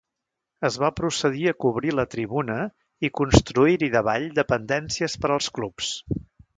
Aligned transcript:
Es 0.69 0.77
va 0.83 0.89
procedir 0.99 1.43
a 1.51 1.53
cobrir 1.65 1.93
la 1.99 2.07
tribuna 2.15 2.57
i 3.09 3.13
construir-hi 3.21 3.93
davall 3.99 4.29
dependències 4.43 5.21
per 5.27 5.35
als 5.39 5.57
clubs. 5.61 5.97